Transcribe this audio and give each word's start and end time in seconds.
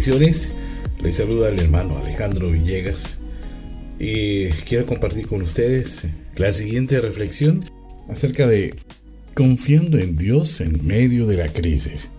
Bendiciones. 0.00 0.54
Les 1.02 1.16
saluda 1.16 1.50
el 1.50 1.58
hermano 1.58 1.98
Alejandro 1.98 2.50
Villegas 2.50 3.18
y 3.98 4.48
quiero 4.48 4.86
compartir 4.86 5.26
con 5.26 5.42
ustedes 5.42 6.06
la 6.38 6.52
siguiente 6.52 7.02
reflexión 7.02 7.62
acerca 8.08 8.46
de 8.46 8.74
confiando 9.34 9.98
en 9.98 10.16
Dios 10.16 10.62
en 10.62 10.86
medio 10.86 11.26
de 11.26 11.36
la 11.36 11.52
crisis. 11.52 12.12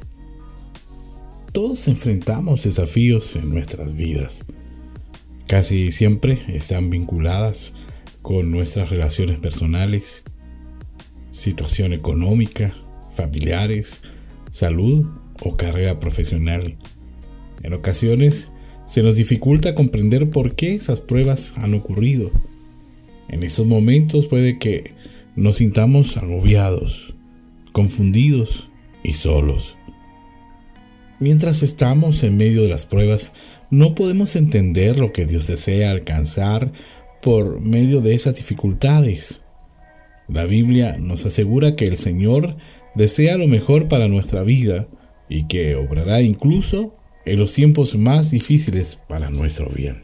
Todos 1.53 1.87
enfrentamos 1.87 2.65
desafíos 2.65 3.35
en 3.35 3.49
nuestras 3.49 3.95
vidas. 3.95 4.45
Casi 5.47 5.91
siempre 5.91 6.45
están 6.49 6.91
vinculadas 6.91 7.73
con 8.21 8.51
nuestras 8.51 8.91
relaciones 8.91 9.39
personales, 9.39 10.23
situación 11.31 11.93
económica, 11.93 12.75
familiares, 13.15 14.01
salud 14.51 15.07
o 15.41 15.57
carrera 15.57 15.99
profesional. 15.99 16.77
En 17.63 17.73
ocasiones 17.73 18.49
se 18.87 19.03
nos 19.03 19.15
dificulta 19.15 19.75
comprender 19.75 20.29
por 20.29 20.55
qué 20.55 20.75
esas 20.75 21.01
pruebas 21.01 21.53
han 21.57 21.73
ocurrido. 21.73 22.31
En 23.29 23.43
esos 23.43 23.65
momentos 23.65 24.27
puede 24.27 24.59
que 24.59 24.93
nos 25.35 25.57
sintamos 25.57 26.17
agobiados, 26.17 27.15
confundidos 27.71 28.69
y 29.03 29.13
solos. 29.13 29.77
Mientras 31.19 31.63
estamos 31.63 32.23
en 32.23 32.35
medio 32.35 32.63
de 32.63 32.69
las 32.69 32.85
pruebas, 32.85 33.33
no 33.69 33.95
podemos 33.95 34.35
entender 34.35 34.97
lo 34.97 35.13
que 35.13 35.25
Dios 35.25 35.47
desea 35.47 35.91
alcanzar 35.91 36.73
por 37.21 37.61
medio 37.61 38.01
de 38.01 38.15
esas 38.15 38.35
dificultades. 38.35 39.43
La 40.27 40.45
Biblia 40.45 40.97
nos 40.99 41.25
asegura 41.25 41.75
que 41.75 41.85
el 41.85 41.95
Señor 41.95 42.57
desea 42.95 43.37
lo 43.37 43.47
mejor 43.47 43.87
para 43.87 44.07
nuestra 44.07 44.43
vida 44.43 44.87
y 45.29 45.47
que 45.47 45.75
obrará 45.75 46.21
incluso 46.21 46.97
en 47.25 47.39
los 47.39 47.53
tiempos 47.53 47.95
más 47.95 48.31
difíciles 48.31 48.99
para 49.07 49.29
nuestro 49.29 49.69
bien. 49.69 50.03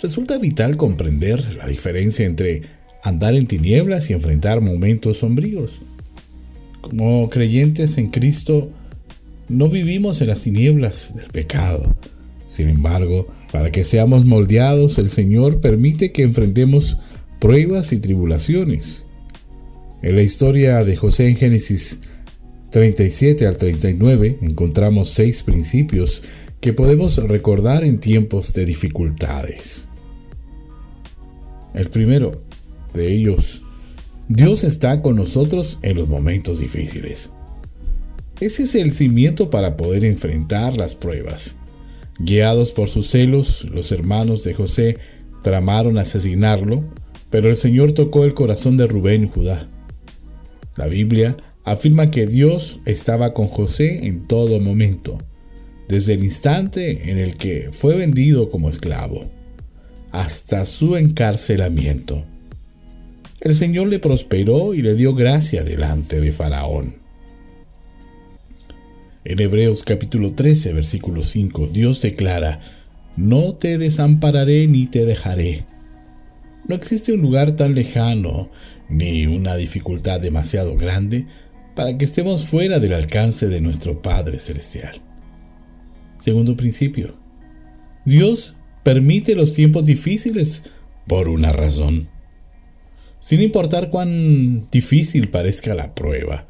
Resulta 0.00 0.38
vital 0.38 0.76
comprender 0.76 1.54
la 1.54 1.66
diferencia 1.66 2.26
entre 2.26 2.62
andar 3.02 3.34
en 3.34 3.46
tinieblas 3.46 4.10
y 4.10 4.12
enfrentar 4.12 4.60
momentos 4.60 5.18
sombríos. 5.18 5.80
Como 6.80 7.28
creyentes 7.30 7.96
en 7.98 8.10
Cristo, 8.10 8.70
no 9.48 9.68
vivimos 9.68 10.20
en 10.20 10.28
las 10.28 10.42
tinieblas 10.42 11.14
del 11.14 11.26
pecado. 11.28 11.94
Sin 12.48 12.68
embargo, 12.68 13.28
para 13.52 13.70
que 13.70 13.84
seamos 13.84 14.24
moldeados, 14.24 14.98
el 14.98 15.08
Señor 15.08 15.60
permite 15.60 16.12
que 16.12 16.22
enfrentemos 16.22 16.98
pruebas 17.40 17.92
y 17.92 17.98
tribulaciones. 17.98 19.04
En 20.02 20.16
la 20.16 20.22
historia 20.22 20.84
de 20.84 20.96
José 20.96 21.28
en 21.28 21.36
Génesis 21.36 22.00
37 22.70 23.46
al 23.46 23.56
39 23.56 24.38
encontramos 24.42 25.10
seis 25.10 25.42
principios 25.42 26.22
que 26.60 26.72
podemos 26.72 27.16
recordar 27.16 27.84
en 27.84 27.98
tiempos 28.00 28.52
de 28.54 28.64
dificultades. 28.64 29.88
El 31.74 31.90
primero 31.90 32.42
de 32.92 33.12
ellos, 33.12 33.62
Dios 34.28 34.64
está 34.64 35.02
con 35.02 35.16
nosotros 35.16 35.78
en 35.82 35.96
los 35.96 36.08
momentos 36.08 36.58
difíciles. 36.58 37.30
Ese 38.40 38.64
es 38.64 38.74
el 38.74 38.92
cimiento 38.92 39.48
para 39.50 39.76
poder 39.76 40.04
enfrentar 40.04 40.76
las 40.76 40.94
pruebas. 40.94 41.56
Guiados 42.18 42.72
por 42.72 42.88
sus 42.88 43.08
celos, 43.08 43.64
los 43.70 43.92
hermanos 43.92 44.42
de 44.42 44.54
José 44.54 44.98
tramaron 45.42 45.98
asesinarlo, 45.98 46.82
pero 47.30 47.48
el 47.48 47.54
Señor 47.54 47.92
tocó 47.92 48.24
el 48.24 48.34
corazón 48.34 48.76
de 48.76 48.86
Rubén 48.86 49.24
y 49.24 49.28
Judá. 49.28 49.68
La 50.76 50.86
Biblia 50.86 51.36
afirma 51.66 52.12
que 52.12 52.28
Dios 52.28 52.80
estaba 52.86 53.34
con 53.34 53.48
José 53.48 54.06
en 54.06 54.28
todo 54.28 54.60
momento, 54.60 55.18
desde 55.88 56.14
el 56.14 56.22
instante 56.22 57.10
en 57.10 57.18
el 57.18 57.34
que 57.34 57.70
fue 57.72 57.96
vendido 57.96 58.48
como 58.48 58.70
esclavo, 58.70 59.28
hasta 60.12 60.64
su 60.64 60.96
encarcelamiento. 60.96 62.24
El 63.40 63.56
Señor 63.56 63.88
le 63.88 63.98
prosperó 63.98 64.74
y 64.74 64.80
le 64.80 64.94
dio 64.94 65.14
gracia 65.14 65.64
delante 65.64 66.20
de 66.20 66.30
Faraón. 66.30 66.94
En 69.24 69.40
Hebreos 69.40 69.82
capítulo 69.82 70.34
13, 70.34 70.72
versículo 70.72 71.22
5, 71.22 71.66
Dios 71.72 72.00
declara, 72.00 72.60
No 73.16 73.54
te 73.54 73.76
desampararé 73.76 74.68
ni 74.68 74.86
te 74.86 75.04
dejaré. 75.04 75.64
No 76.68 76.76
existe 76.76 77.12
un 77.12 77.22
lugar 77.22 77.56
tan 77.56 77.74
lejano 77.74 78.50
ni 78.88 79.26
una 79.26 79.56
dificultad 79.56 80.20
demasiado 80.20 80.76
grande 80.76 81.26
para 81.76 81.96
que 81.96 82.06
estemos 82.06 82.46
fuera 82.46 82.80
del 82.80 82.94
alcance 82.94 83.46
de 83.46 83.60
nuestro 83.60 84.00
Padre 84.02 84.40
Celestial. 84.40 85.00
Segundo 86.18 86.56
principio. 86.56 87.14
Dios 88.06 88.56
permite 88.82 89.36
los 89.36 89.52
tiempos 89.52 89.84
difíciles 89.84 90.62
por 91.06 91.28
una 91.28 91.52
razón. 91.52 92.08
Sin 93.20 93.42
importar 93.42 93.90
cuán 93.90 94.68
difícil 94.70 95.28
parezca 95.28 95.74
la 95.74 95.94
prueba, 95.94 96.48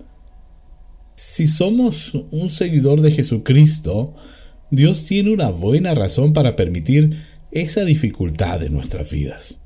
si 1.17 1.49
somos 1.49 2.15
un 2.15 2.49
seguidor 2.49 3.01
de 3.01 3.11
Jesucristo, 3.11 4.15
Dios 4.71 5.07
tiene 5.07 5.33
una 5.33 5.49
buena 5.49 5.95
razón 5.95 6.35
para 6.35 6.55
permitir 6.55 7.25
esa 7.51 7.85
dificultad 7.85 8.63
en 8.63 8.75
nuestras 8.75 9.11
vidas. 9.11 9.59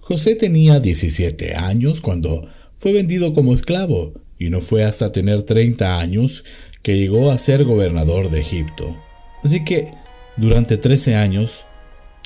José 0.00 0.34
tenía 0.34 0.80
17 0.80 1.54
años 1.54 2.00
cuando 2.00 2.48
fue 2.76 2.92
vendido 2.92 3.32
como 3.32 3.54
esclavo 3.54 4.12
y 4.40 4.48
no 4.48 4.62
fue 4.62 4.84
hasta 4.84 5.12
tener 5.12 5.42
30 5.44 6.00
años 6.00 6.44
que 6.82 6.96
llegó 6.96 7.30
a 7.30 7.38
ser 7.38 7.64
gobernador 7.64 8.30
de 8.30 8.40
Egipto. 8.40 8.96
Así 9.44 9.64
que 9.64 9.92
durante 10.36 10.78
13 10.78 11.14
años 11.14 11.66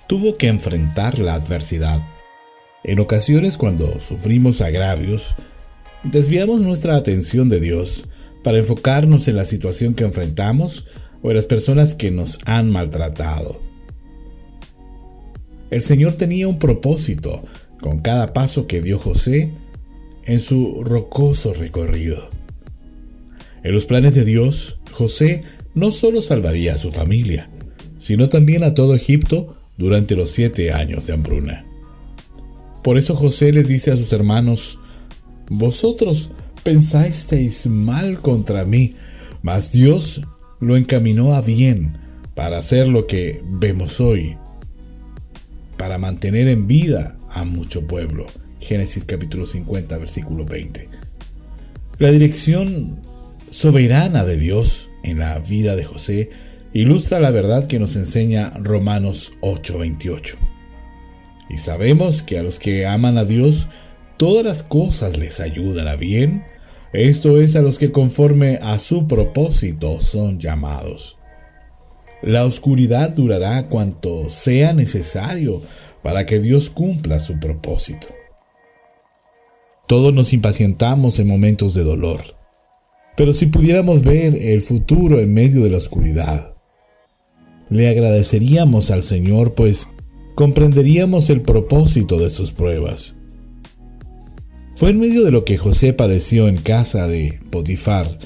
tuvo 0.06 0.36
que 0.36 0.46
enfrentar 0.46 1.18
la 1.18 1.34
adversidad. 1.34 2.00
En 2.84 3.00
ocasiones 3.00 3.56
cuando 3.56 3.98
sufrimos 3.98 4.60
agravios, 4.60 5.34
desviamos 6.04 6.62
nuestra 6.62 6.94
atención 6.94 7.48
de 7.48 7.58
Dios 7.58 8.04
para 8.44 8.58
enfocarnos 8.58 9.26
en 9.26 9.36
la 9.36 9.44
situación 9.44 9.94
que 9.94 10.04
enfrentamos 10.04 10.86
o 11.20 11.30
en 11.30 11.36
las 11.36 11.46
personas 11.46 11.96
que 11.96 12.12
nos 12.12 12.38
han 12.44 12.70
maltratado. 12.70 13.60
El 15.70 15.82
Señor 15.82 16.14
tenía 16.14 16.46
un 16.46 16.60
propósito 16.60 17.44
con 17.80 17.98
cada 17.98 18.32
paso 18.32 18.68
que 18.68 18.80
dio 18.80 19.00
José 19.00 19.52
en 20.26 20.40
su 20.40 20.82
rocoso 20.82 21.52
recorrido. 21.52 22.30
En 23.62 23.72
los 23.72 23.86
planes 23.86 24.14
de 24.14 24.24
Dios, 24.24 24.78
José 24.92 25.44
no 25.74 25.90
solo 25.90 26.22
salvaría 26.22 26.74
a 26.74 26.78
su 26.78 26.92
familia, 26.92 27.50
sino 27.98 28.28
también 28.28 28.62
a 28.62 28.74
todo 28.74 28.94
Egipto 28.94 29.56
durante 29.76 30.14
los 30.14 30.30
siete 30.30 30.72
años 30.72 31.06
de 31.06 31.14
hambruna. 31.14 31.66
Por 32.82 32.98
eso 32.98 33.16
José 33.16 33.52
le 33.52 33.62
dice 33.62 33.90
a 33.90 33.96
sus 33.96 34.12
hermanos, 34.12 34.78
Vosotros 35.48 36.30
pensasteis 36.62 37.66
mal 37.66 38.20
contra 38.20 38.64
mí, 38.64 38.94
mas 39.42 39.72
Dios 39.72 40.22
lo 40.60 40.76
encaminó 40.76 41.34
a 41.34 41.42
bien 41.42 41.98
para 42.34 42.58
hacer 42.58 42.88
lo 42.88 43.06
que 43.06 43.42
vemos 43.44 44.00
hoy, 44.00 44.36
para 45.76 45.98
mantener 45.98 46.48
en 46.48 46.66
vida 46.66 47.16
a 47.30 47.44
mucho 47.44 47.86
pueblo. 47.86 48.26
Génesis 48.64 49.04
capítulo 49.04 49.46
50, 49.46 49.98
versículo 49.98 50.44
20. 50.44 50.88
La 51.98 52.10
dirección 52.10 53.00
soberana 53.50 54.24
de 54.24 54.36
Dios 54.38 54.90
en 55.02 55.18
la 55.18 55.38
vida 55.38 55.76
de 55.76 55.84
José 55.84 56.30
ilustra 56.72 57.20
la 57.20 57.30
verdad 57.30 57.66
que 57.66 57.78
nos 57.78 57.94
enseña 57.94 58.50
Romanos 58.58 59.32
8:28. 59.42 60.38
Y 61.50 61.58
sabemos 61.58 62.22
que 62.22 62.38
a 62.38 62.42
los 62.42 62.58
que 62.58 62.86
aman 62.86 63.18
a 63.18 63.24
Dios, 63.24 63.68
todas 64.16 64.44
las 64.44 64.62
cosas 64.62 65.18
les 65.18 65.40
ayudan 65.40 65.86
a 65.86 65.96
bien 65.96 66.44
esto 66.94 67.40
es 67.40 67.56
a 67.56 67.60
los 67.60 67.76
que 67.76 67.90
conforme 67.90 68.60
a 68.62 68.78
su 68.78 69.08
propósito 69.08 69.98
son 69.98 70.38
llamados. 70.38 71.18
La 72.22 72.44
oscuridad 72.44 73.10
durará 73.10 73.64
cuanto 73.64 74.30
sea 74.30 74.72
necesario 74.72 75.60
para 76.04 76.24
que 76.24 76.38
Dios 76.38 76.70
cumpla 76.70 77.18
su 77.18 77.40
propósito. 77.40 78.06
Todos 79.86 80.14
nos 80.14 80.32
impacientamos 80.32 81.18
en 81.18 81.26
momentos 81.26 81.74
de 81.74 81.84
dolor, 81.84 82.20
pero 83.16 83.34
si 83.34 83.46
pudiéramos 83.46 84.02
ver 84.02 84.34
el 84.34 84.62
futuro 84.62 85.20
en 85.20 85.34
medio 85.34 85.62
de 85.62 85.70
la 85.70 85.76
oscuridad, 85.76 86.54
le 87.68 87.88
agradeceríamos 87.88 88.90
al 88.90 89.02
Señor, 89.02 89.54
pues 89.54 89.88
comprenderíamos 90.34 91.28
el 91.28 91.42
propósito 91.42 92.18
de 92.18 92.30
sus 92.30 92.50
pruebas. 92.50 93.14
Fue 94.74 94.90
en 94.90 95.00
medio 95.00 95.22
de 95.22 95.30
lo 95.30 95.44
que 95.44 95.58
José 95.58 95.92
padeció 95.92 96.48
en 96.48 96.56
casa 96.56 97.06
de 97.06 97.40
Potifar 97.50 98.18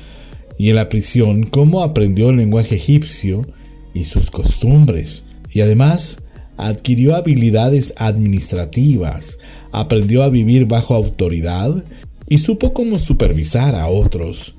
y 0.59 0.71
en 0.71 0.77
la 0.77 0.89
prisión 0.89 1.43
cómo 1.43 1.83
aprendió 1.83 2.31
el 2.31 2.37
lenguaje 2.37 2.77
egipcio 2.77 3.47
y 3.95 4.05
sus 4.05 4.31
costumbres, 4.31 5.25
y 5.51 5.61
además 5.61 6.19
adquirió 6.57 7.17
habilidades 7.17 7.95
administrativas, 7.97 9.39
aprendió 9.73 10.23
a 10.23 10.29
vivir 10.29 10.67
bajo 10.67 10.95
autoridad 10.95 11.85
y 12.29 12.39
supo 12.39 12.73
cómo 12.73 12.99
supervisar 12.99 13.75
a 13.75 13.89
otros. 13.89 14.55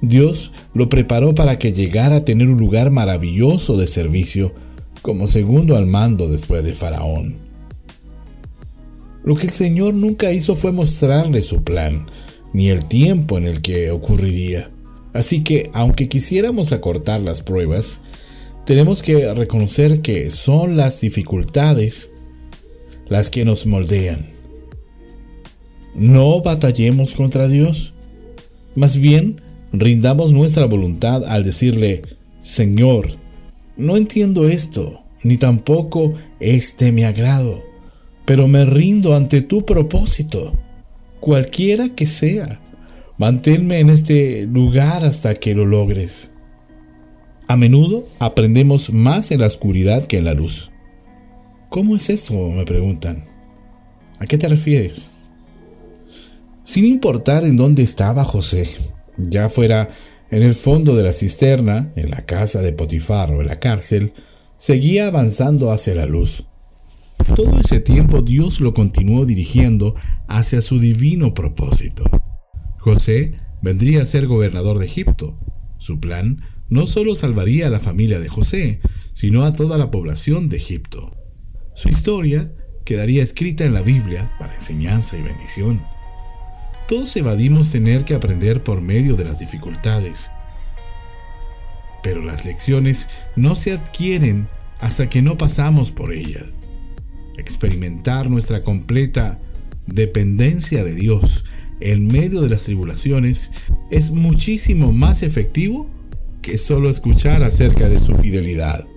Dios 0.00 0.52
lo 0.74 0.88
preparó 0.88 1.34
para 1.34 1.58
que 1.58 1.72
llegara 1.72 2.16
a 2.16 2.24
tener 2.24 2.48
un 2.48 2.58
lugar 2.58 2.90
maravilloso 2.90 3.76
de 3.76 3.86
servicio 3.86 4.52
como 5.02 5.26
segundo 5.26 5.76
al 5.76 5.86
mando 5.86 6.28
después 6.28 6.64
de 6.64 6.74
Faraón. 6.74 7.36
Lo 9.24 9.34
que 9.34 9.46
el 9.46 9.52
Señor 9.52 9.94
nunca 9.94 10.32
hizo 10.32 10.54
fue 10.54 10.72
mostrarle 10.72 11.42
su 11.42 11.62
plan, 11.62 12.10
ni 12.52 12.70
el 12.70 12.84
tiempo 12.86 13.38
en 13.38 13.46
el 13.46 13.60
que 13.60 13.90
ocurriría. 13.90 14.70
Así 15.12 15.42
que, 15.42 15.70
aunque 15.72 16.08
quisiéramos 16.08 16.72
acortar 16.72 17.20
las 17.20 17.42
pruebas, 17.42 18.00
tenemos 18.64 19.02
que 19.02 19.32
reconocer 19.34 20.00
que 20.00 20.30
son 20.30 20.76
las 20.76 21.00
dificultades 21.00 22.07
las 23.08 23.30
que 23.30 23.44
nos 23.44 23.66
moldean. 23.66 24.26
No 25.94 26.42
batallemos 26.42 27.14
contra 27.14 27.48
Dios. 27.48 27.94
Más 28.74 28.96
bien, 28.96 29.40
rindamos 29.72 30.32
nuestra 30.32 30.66
voluntad 30.66 31.24
al 31.24 31.44
decirle, 31.44 32.02
Señor, 32.42 33.14
no 33.76 33.96
entiendo 33.96 34.48
esto, 34.48 35.00
ni 35.22 35.36
tampoco 35.36 36.14
este 36.40 36.92
mi 36.92 37.04
agrado, 37.04 37.62
pero 38.24 38.48
me 38.48 38.64
rindo 38.64 39.14
ante 39.16 39.40
tu 39.40 39.64
propósito, 39.64 40.52
cualquiera 41.20 41.90
que 41.90 42.06
sea. 42.06 42.60
Manténme 43.18 43.80
en 43.80 43.90
este 43.90 44.46
lugar 44.46 45.04
hasta 45.04 45.34
que 45.34 45.54
lo 45.54 45.66
logres. 45.66 46.30
A 47.48 47.56
menudo 47.56 48.04
aprendemos 48.20 48.92
más 48.92 49.32
en 49.32 49.40
la 49.40 49.46
oscuridad 49.46 50.06
que 50.06 50.18
en 50.18 50.24
la 50.24 50.34
luz. 50.34 50.70
¿Cómo 51.68 51.96
es 51.96 52.08
eso? 52.08 52.34
me 52.50 52.64
preguntan. 52.64 53.24
¿A 54.18 54.26
qué 54.26 54.38
te 54.38 54.48
refieres? 54.48 55.10
Sin 56.64 56.84
importar 56.86 57.44
en 57.44 57.56
dónde 57.56 57.82
estaba 57.82 58.24
José, 58.24 58.70
ya 59.18 59.48
fuera 59.48 59.90
en 60.30 60.42
el 60.42 60.54
fondo 60.54 60.96
de 60.96 61.02
la 61.02 61.12
cisterna, 61.12 61.92
en 61.96 62.10
la 62.10 62.24
casa 62.24 62.60
de 62.62 62.72
Potifar 62.72 63.32
o 63.32 63.40
en 63.40 63.46
la 63.46 63.60
cárcel, 63.60 64.12
seguía 64.58 65.06
avanzando 65.06 65.70
hacia 65.70 65.94
la 65.94 66.06
luz. 66.06 66.46
Todo 67.34 67.60
ese 67.60 67.80
tiempo 67.80 68.22
Dios 68.22 68.60
lo 68.60 68.72
continuó 68.72 69.26
dirigiendo 69.26 69.94
hacia 70.26 70.60
su 70.60 70.78
divino 70.78 71.34
propósito. 71.34 72.04
José 72.78 73.34
vendría 73.60 74.02
a 74.02 74.06
ser 74.06 74.26
gobernador 74.26 74.78
de 74.78 74.86
Egipto. 74.86 75.38
Su 75.78 76.00
plan 76.00 76.40
no 76.68 76.86
solo 76.86 77.14
salvaría 77.14 77.66
a 77.66 77.70
la 77.70 77.78
familia 77.78 78.20
de 78.20 78.28
José, 78.28 78.80
sino 79.12 79.44
a 79.44 79.52
toda 79.52 79.78
la 79.78 79.90
población 79.90 80.48
de 80.48 80.56
Egipto. 80.56 81.12
Su 81.78 81.88
historia 81.88 82.50
quedaría 82.84 83.22
escrita 83.22 83.64
en 83.64 83.72
la 83.72 83.82
Biblia 83.82 84.32
para 84.40 84.52
enseñanza 84.52 85.16
y 85.16 85.22
bendición. 85.22 85.80
Todos 86.88 87.14
evadimos 87.14 87.70
tener 87.70 88.04
que 88.04 88.16
aprender 88.16 88.64
por 88.64 88.80
medio 88.80 89.14
de 89.14 89.24
las 89.24 89.38
dificultades. 89.38 90.28
Pero 92.02 92.24
las 92.24 92.44
lecciones 92.44 93.08
no 93.36 93.54
se 93.54 93.74
adquieren 93.74 94.48
hasta 94.80 95.08
que 95.08 95.22
no 95.22 95.38
pasamos 95.38 95.92
por 95.92 96.12
ellas. 96.12 96.48
Experimentar 97.36 98.28
nuestra 98.28 98.62
completa 98.62 99.38
dependencia 99.86 100.82
de 100.82 100.96
Dios 100.96 101.44
en 101.78 102.08
medio 102.08 102.40
de 102.40 102.48
las 102.48 102.64
tribulaciones 102.64 103.52
es 103.92 104.10
muchísimo 104.10 104.90
más 104.90 105.22
efectivo 105.22 105.88
que 106.42 106.58
solo 106.58 106.90
escuchar 106.90 107.44
acerca 107.44 107.88
de 107.88 108.00
su 108.00 108.14
fidelidad. 108.16 108.88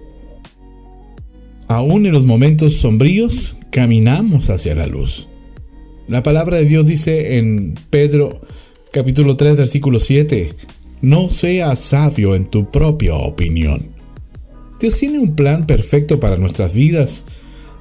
Aún 1.72 2.06
en 2.06 2.12
los 2.12 2.26
momentos 2.26 2.76
sombríos, 2.76 3.56
caminamos 3.72 4.50
hacia 4.50 4.76
la 4.76 4.88
luz. 4.88 5.30
La 6.06 6.22
palabra 6.22 6.58
de 6.58 6.66
Dios 6.66 6.86
dice 6.86 7.38
en 7.38 7.76
Pedro 7.90 8.42
capítulo 8.92 9.38
3 9.38 9.56
versículo 9.56 10.02
7, 10.02 10.54
no 11.02 11.30
seas 11.30 11.80
sabio 11.80 12.36
en 12.36 12.48
tu 12.48 12.70
propia 12.70 13.16
opinión. 13.16 13.88
Dios 14.82 15.00
tiene 15.00 15.20
un 15.20 15.34
plan 15.34 15.66
perfecto 15.66 16.20
para 16.20 16.36
nuestras 16.36 16.74
vidas. 16.74 17.24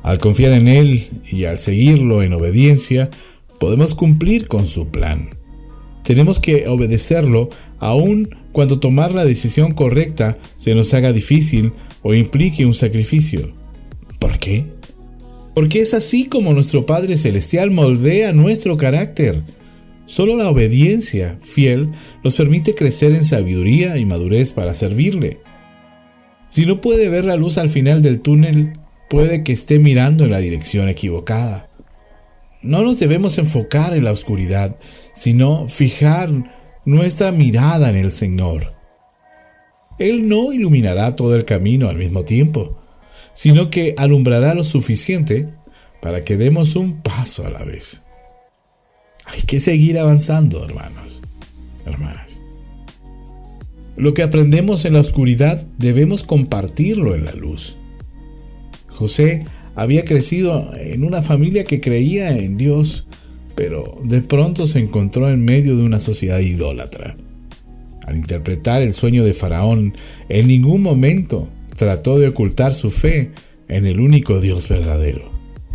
Al 0.05 0.19
confiar 0.19 0.53
en 0.53 0.69
Él 0.69 1.09
y 1.29 1.47
al 1.47 1.59
seguirlo 1.59 2.23
en 2.23 2.33
obediencia, 2.33 3.11
podemos 3.59 3.97
cumplir 3.97 4.47
con 4.47 4.69
su 4.69 4.87
plan. 4.87 5.31
Tenemos 6.05 6.39
que 6.39 6.69
obedecerlo 6.69 7.49
aun 7.81 8.37
cuando 8.53 8.79
tomar 8.79 9.13
la 9.13 9.25
decisión 9.25 9.75
correcta 9.75 10.39
se 10.59 10.77
nos 10.77 10.95
haga 10.95 11.13
difícil 11.13 11.73
o 12.03 12.15
implique 12.15 12.65
un 12.65 12.75
sacrificio. 12.75 13.59
¿Por 14.21 14.39
qué? 14.39 14.65
Porque 15.55 15.81
es 15.81 15.95
así 15.95 16.27
como 16.27 16.53
nuestro 16.53 16.87
Padre 16.87 17.17
Celestial 17.17 17.73
moldea 17.73 18.33
nuestro 18.33 18.77
carácter. 18.77 19.43
Solo 20.07 20.37
la 20.37 20.49
obediencia 20.49 21.39
fiel 21.43 21.91
nos 22.23 22.37
permite 22.37 22.75
crecer 22.75 23.13
en 23.13 23.25
sabiduría 23.25 23.97
y 23.97 24.05
madurez 24.05 24.53
para 24.53 24.75
servirle. 24.75 25.41
Si 26.51 26.67
no 26.67 26.81
puede 26.81 27.09
ver 27.09 27.25
la 27.25 27.37
luz 27.37 27.59
al 27.59 27.69
final 27.69 28.03
del 28.03 28.21
túnel, 28.21 28.79
puede 29.09 29.43
que 29.43 29.53
esté 29.53 29.79
mirando 29.79 30.25
en 30.25 30.31
la 30.31 30.39
dirección 30.39 30.89
equivocada. 30.89 31.71
No 32.63 32.83
nos 32.83 32.99
debemos 32.99 33.39
enfocar 33.39 33.97
en 33.97 34.05
la 34.05 34.13
oscuridad, 34.13 34.77
sino 35.15 35.69
fijar 35.69 36.31
nuestra 36.85 37.33
mirada 37.33 37.89
en 37.89 37.97
el 37.97 38.13
Señor. 38.13 38.75
Él 39.99 40.29
no 40.29 40.53
iluminará 40.53 41.17
todo 41.17 41.37
el 41.37 41.45
camino 41.45 41.89
al 41.89 41.97
mismo 41.97 42.25
tiempo, 42.25 42.80
sino 43.41 43.71
que 43.71 43.95
alumbrará 43.97 44.55
lo 44.55 44.65
suficiente 44.65 45.49
para 46.03 46.25
que 46.25 46.37
demos 46.37 46.77
un 46.77 47.01
paso 47.01 47.47
a 47.47 47.49
la 47.49 47.65
vez. 47.65 48.03
Hay 49.25 49.41
que 49.47 49.61
seguir 49.61 49.99
avanzando, 49.99 50.63
hermanos, 50.63 51.23
hermanas. 51.87 52.39
Lo 53.97 54.13
que 54.13 54.23
aprendemos 54.23 54.85
en 54.85 54.93
la 54.93 55.01
oscuridad 55.01 55.67
debemos 55.79 56.23
compartirlo 56.23 57.15
en 57.15 57.25
la 57.25 57.33
luz. 57.33 57.79
José 58.89 59.47
había 59.75 60.05
crecido 60.05 60.73
en 60.77 61.03
una 61.03 61.23
familia 61.23 61.65
que 61.65 61.81
creía 61.81 62.37
en 62.37 62.59
Dios, 62.59 63.07
pero 63.55 63.97
de 64.05 64.21
pronto 64.21 64.67
se 64.67 64.81
encontró 64.81 65.31
en 65.31 65.43
medio 65.43 65.79
de 65.79 65.83
una 65.83 66.01
sociedad 66.01 66.41
idólatra. 66.41 67.17
Al 68.07 68.17
interpretar 68.17 68.83
el 68.83 68.93
sueño 68.93 69.25
de 69.25 69.33
Faraón, 69.33 69.97
en 70.29 70.47
ningún 70.47 70.83
momento 70.83 71.49
trató 71.81 72.19
de 72.19 72.29
ocultar 72.29 72.75
su 72.75 72.91
fe 72.91 73.31
en 73.67 73.87
el 73.87 74.03
único 74.03 74.39
Dios 74.39 74.69
verdadero. 74.69 75.31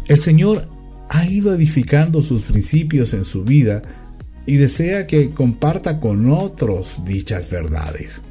El 0.08 0.20
Señor 0.20 0.68
ha 1.10 1.26
ido 1.26 1.52
edificando 1.52 2.22
sus 2.22 2.44
principios 2.44 3.16
en 3.16 3.24
su 3.24 3.44
vida 3.44 3.82
y 4.46 4.58
desea 4.58 5.08
que 5.08 5.32
comparta 5.32 6.00
con 6.00 6.30
otros 6.30 7.06
dichas 7.06 7.50
verdades. 7.50 8.22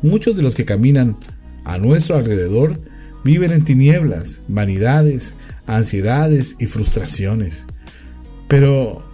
Muchos 0.00 0.36
de 0.36 0.42
los 0.42 0.54
que 0.54 0.64
caminan 0.64 1.16
a 1.64 1.76
nuestro 1.76 2.16
alrededor 2.16 2.80
viven 3.24 3.52
en 3.52 3.62
tinieblas, 3.62 4.40
vanidades, 4.48 5.36
ansiedades 5.66 6.56
y 6.58 6.64
frustraciones. 6.64 7.66
Pero 8.48 9.06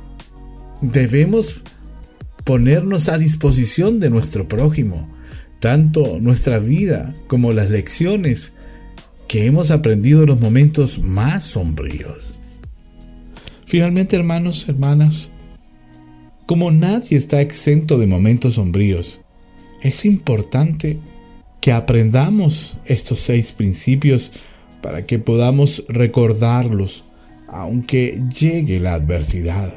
debemos 0.82 1.64
ponernos 2.44 3.08
a 3.08 3.18
disposición 3.18 3.98
de 3.98 4.10
nuestro 4.10 4.46
prójimo 4.46 5.12
tanto 5.64 6.18
nuestra 6.20 6.58
vida 6.58 7.14
como 7.26 7.54
las 7.54 7.70
lecciones 7.70 8.52
que 9.26 9.46
hemos 9.46 9.70
aprendido 9.70 10.20
en 10.20 10.26
los 10.26 10.38
momentos 10.38 10.98
más 10.98 11.42
sombríos. 11.46 12.38
Finalmente, 13.64 14.14
hermanos, 14.14 14.66
hermanas, 14.68 15.30
como 16.44 16.70
nadie 16.70 17.16
está 17.16 17.40
exento 17.40 17.96
de 17.96 18.06
momentos 18.06 18.56
sombríos, 18.56 19.22
es 19.82 20.04
importante 20.04 20.98
que 21.62 21.72
aprendamos 21.72 22.76
estos 22.84 23.20
seis 23.20 23.52
principios 23.52 24.32
para 24.82 25.06
que 25.06 25.18
podamos 25.18 25.82
recordarlos 25.88 27.06
aunque 27.48 28.22
llegue 28.38 28.78
la 28.80 28.92
adversidad. 28.92 29.72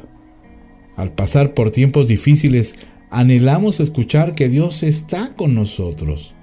Al 0.97 1.13
pasar 1.13 1.53
por 1.53 1.71
tiempos 1.71 2.09
difíciles, 2.09 2.75
anhelamos 3.09 3.79
escuchar 3.79 4.35
que 4.35 4.49
Dios 4.49 4.83
está 4.83 5.35
con 5.35 5.55
nosotros. 5.55 6.35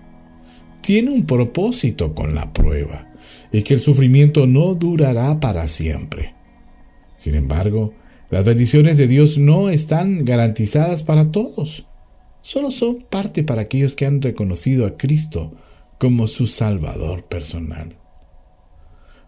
Tiene 0.83 1.11
un 1.11 1.27
propósito 1.27 2.15
con 2.15 2.35
la 2.35 2.53
prueba 2.53 3.13
y 3.53 3.63
que 3.63 3.75
el 3.75 3.81
sufrimiento 3.81 4.47
no 4.47 4.75
durará 4.75 5.41
para 5.41 5.69
siempre. 5.69 6.35
Sin 7.19 7.35
embargo, 7.35 7.95
las 8.31 8.45
bendiciones 8.45 8.97
de 8.97 9.07
Dios 9.07 9.39
no 9.39 9.71
están 9.71 10.25
garantizadas 10.25 11.03
para 11.03 11.31
todos. 11.31 11.87
Solo 12.43 12.71
son 12.71 13.07
parte 13.09 13.43
para 13.43 13.63
aquellos 13.63 13.97
que 13.97 14.07
han 14.07 14.21
reconocido 14.21 14.87
a 14.87 14.97
Cristo 14.97 15.55
como 15.99 16.27
su 16.27 16.47
Salvador 16.47 17.25
personal. 17.25 17.97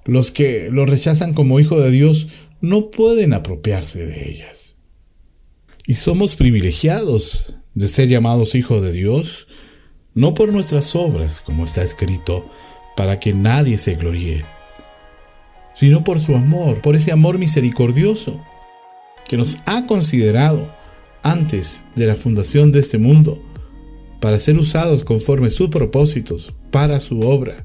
Los 0.05 0.31
que 0.31 0.71
lo 0.71 0.87
rechazan 0.87 1.33
como 1.33 1.59
hijo 1.59 1.81
de 1.81 1.91
Dios 1.91 2.29
no 2.61 2.91
pueden 2.91 3.33
apropiarse 3.33 4.05
de 4.07 4.31
ellas. 4.31 4.76
Y 5.87 5.95
somos 5.95 6.35
privilegiados 6.35 7.55
de 7.75 7.89
ser 7.89 8.09
llamados 8.09 8.57
hijos 8.57 8.83
de 8.83 8.91
Dios, 8.91 9.47
no 10.15 10.35
por 10.35 10.53
nuestras 10.53 10.97
obras, 10.97 11.41
como 11.41 11.65
está 11.65 11.83
escrito, 11.83 12.51
para 12.97 13.21
que 13.21 13.33
nadie 13.33 13.79
se 13.79 13.95
gloríe, 13.95 14.45
sino 15.77 16.03
por 16.03 16.19
su 16.19 16.35
amor, 16.35 16.81
por 16.81 16.97
ese 16.97 17.13
amor 17.13 17.39
misericordioso 17.39 18.43
que 19.29 19.37
nos 19.37 19.59
ha 19.67 19.87
considerado 19.87 20.75
antes 21.23 21.85
de 21.95 22.07
la 22.07 22.17
fundación 22.17 22.73
de 22.73 22.81
este 22.81 22.99
mundo 22.99 23.41
para 24.21 24.39
ser 24.39 24.59
usados 24.59 25.05
conforme 25.05 25.51
sus 25.51 25.69
propósitos 25.69 26.55
para 26.73 26.99
su 26.99 27.21
obra, 27.21 27.65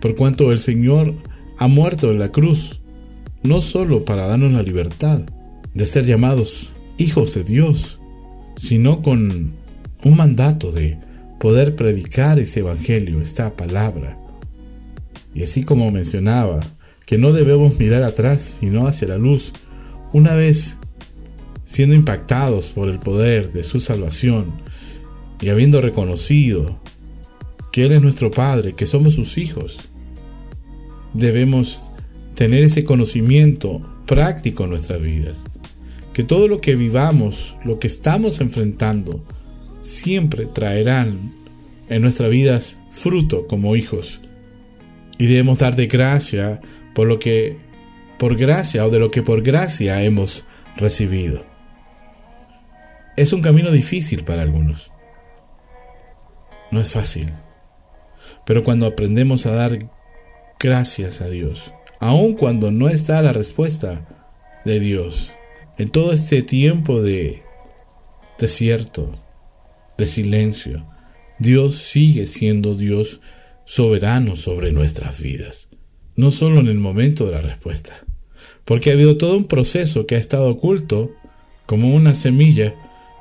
por 0.00 0.16
cuanto 0.16 0.50
el 0.50 0.58
Señor 0.58 1.14
ha 1.58 1.68
muerto 1.68 2.10
en 2.10 2.18
la 2.18 2.32
cruz, 2.32 2.80
no 3.42 3.60
solo 3.60 4.04
para 4.04 4.26
darnos 4.26 4.52
la 4.52 4.62
libertad 4.62 5.20
de 5.74 5.86
ser 5.86 6.04
llamados 6.04 6.72
hijos 7.00 7.34
de 7.34 7.44
Dios, 7.44 8.00
sino 8.56 9.02
con 9.02 9.52
un 10.04 10.16
mandato 10.16 10.72
de 10.72 10.98
poder 11.38 11.76
predicar 11.76 12.38
ese 12.38 12.60
evangelio, 12.60 13.20
esta 13.20 13.56
palabra. 13.56 14.18
Y 15.34 15.42
así 15.42 15.64
como 15.64 15.90
mencionaba, 15.90 16.60
que 17.06 17.18
no 17.18 17.32
debemos 17.32 17.78
mirar 17.78 18.02
atrás, 18.02 18.58
sino 18.60 18.86
hacia 18.86 19.08
la 19.08 19.18
luz, 19.18 19.52
una 20.12 20.34
vez 20.34 20.78
siendo 21.64 21.94
impactados 21.94 22.70
por 22.70 22.88
el 22.88 22.98
poder 22.98 23.52
de 23.52 23.62
su 23.62 23.80
salvación 23.80 24.52
y 25.40 25.48
habiendo 25.48 25.80
reconocido 25.80 26.80
que 27.72 27.86
Él 27.86 27.92
es 27.92 28.02
nuestro 28.02 28.30
Padre, 28.30 28.74
que 28.74 28.86
somos 28.86 29.14
sus 29.14 29.38
hijos, 29.38 29.78
debemos 31.14 31.92
tener 32.34 32.64
ese 32.64 32.84
conocimiento 32.84 33.80
práctico 34.06 34.64
en 34.64 34.70
nuestras 34.70 35.00
vidas. 35.00 35.44
Que 36.12 36.22
todo 36.24 36.48
lo 36.48 36.58
que 36.58 36.74
vivamos, 36.74 37.56
lo 37.64 37.78
que 37.78 37.86
estamos 37.86 38.40
enfrentando, 38.40 39.24
siempre 39.80 40.46
traerán 40.46 41.32
en 41.88 42.02
nuestras 42.02 42.30
vidas 42.30 42.78
fruto 42.88 43.46
como 43.46 43.76
hijos. 43.76 44.20
Y 45.18 45.26
debemos 45.26 45.58
dar 45.58 45.76
de 45.76 45.86
gracia 45.86 46.60
por 46.94 47.06
lo 47.06 47.18
que 47.18 47.58
por 48.18 48.36
gracia 48.36 48.84
o 48.84 48.90
de 48.90 48.98
lo 48.98 49.10
que 49.10 49.22
por 49.22 49.42
gracia 49.42 50.02
hemos 50.02 50.44
recibido. 50.76 51.44
Es 53.16 53.32
un 53.32 53.42
camino 53.42 53.70
difícil 53.70 54.24
para 54.24 54.42
algunos. 54.42 54.92
No 56.70 56.80
es 56.80 56.90
fácil. 56.90 57.30
Pero 58.46 58.62
cuando 58.62 58.86
aprendemos 58.86 59.46
a 59.46 59.52
dar 59.52 59.90
gracias 60.58 61.20
a 61.20 61.28
Dios, 61.28 61.72
aun 61.98 62.34
cuando 62.34 62.70
no 62.70 62.88
está 62.88 63.20
la 63.22 63.32
respuesta 63.32 64.06
de 64.64 64.80
Dios, 64.80 65.32
en 65.80 65.88
todo 65.88 66.12
este 66.12 66.42
tiempo 66.42 67.00
de 67.00 67.42
desierto, 68.38 69.14
de 69.96 70.04
silencio, 70.04 70.86
Dios 71.38 71.76
sigue 71.76 72.26
siendo 72.26 72.74
Dios 72.74 73.22
soberano 73.64 74.36
sobre 74.36 74.72
nuestras 74.72 75.22
vidas, 75.22 75.70
no 76.16 76.30
solo 76.30 76.60
en 76.60 76.68
el 76.68 76.76
momento 76.76 77.24
de 77.24 77.32
la 77.32 77.40
respuesta, 77.40 77.94
porque 78.66 78.90
ha 78.90 78.92
habido 78.92 79.16
todo 79.16 79.38
un 79.38 79.46
proceso 79.46 80.06
que 80.06 80.16
ha 80.16 80.18
estado 80.18 80.50
oculto 80.50 81.12
como 81.64 81.94
una 81.94 82.14
semilla 82.14 82.74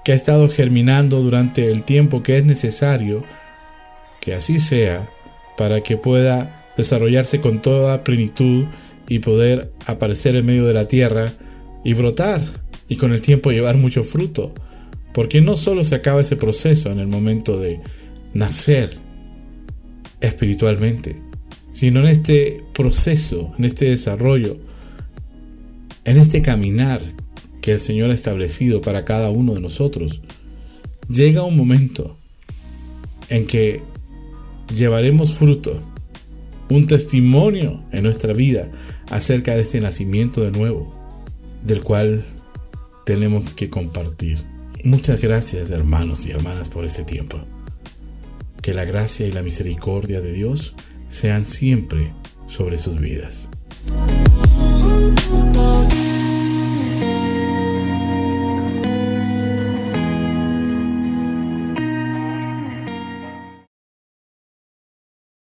que 0.04 0.12
ha 0.12 0.16
estado 0.16 0.50
germinando 0.50 1.22
durante 1.22 1.72
el 1.72 1.86
tiempo 1.86 2.24
que 2.24 2.40
es 2.40 2.44
necesario 2.44 3.24
que 4.20 4.34
así 4.34 4.60
sea 4.60 5.10
para 5.56 5.80
que 5.80 5.96
pueda 5.96 6.74
desarrollarse 6.76 7.40
con 7.40 7.62
toda 7.62 8.04
plenitud 8.04 8.66
y 9.08 9.20
poder 9.20 9.72
aparecer 9.86 10.36
en 10.36 10.46
medio 10.46 10.66
de 10.66 10.74
la 10.74 10.90
tierra 10.90 11.32
y 11.84 11.94
brotar 11.94 12.42
y 12.88 12.96
con 12.96 13.12
el 13.12 13.22
tiempo 13.22 13.52
llevar 13.52 13.78
mucho 13.78 14.04
fruto. 14.04 14.54
Porque 15.14 15.42
no 15.42 15.58
solo 15.58 15.84
se 15.84 15.96
acaba 15.96 16.22
ese 16.22 16.36
proceso 16.36 16.92
en 16.92 17.00
el 17.00 17.08
momento 17.08 17.60
de 17.60 17.80
nacer 18.34 18.92
espiritualmente, 20.22 21.22
sino 21.72 22.02
en 22.02 22.08
este 22.08 22.64
proceso, 22.74 23.54
en 23.58 23.66
este 23.66 23.86
desarrollo, 23.86 24.58
en 26.06 26.18
este 26.18 26.42
caminar 26.42 27.02
que 27.62 27.72
el 27.72 27.80
Señor 27.80 28.12
ha 28.12 28.14
establecido 28.14 28.82
para 28.82 29.06
cada 29.06 29.30
uno 29.30 29.54
de 29.54 29.62
nosotros, 29.62 30.22
llega 31.08 31.44
un 31.44 31.58
momento 31.58 32.18
en 33.30 33.46
que 33.46 33.82
llevaremos 34.76 35.34
fruto, 35.34 35.80
un 36.70 36.88
testimonio 36.88 37.84
en 37.92 38.04
nuestra 38.04 38.34
vida 38.34 38.70
acerca 39.10 39.56
de 39.56 39.62
este 39.62 39.82
nacimiento 39.82 40.42
de 40.42 40.52
nuevo, 40.52 40.99
del 41.62 41.84
cual 41.84 42.24
tenemos 43.06 43.54
que 43.54 43.70
compartir. 43.70 44.38
Muchas 44.84 45.22
gracias 45.22 45.72
hermanos 45.72 46.26
y 46.26 46.32
hermanas 46.32 46.70
por 46.70 46.86
este 46.86 47.04
tiempo. 47.04 47.40
Que 48.62 48.74
la 48.74 48.86
gracia 48.86 49.28
y 49.28 49.32
la 49.32 49.42
misericordia 49.42 50.22
de 50.22 50.34
Dios 50.34 50.76
sean 51.08 51.46
siempre 51.46 52.14
sobre 52.48 52.78
sus 52.78 53.00
vidas. 53.00 53.50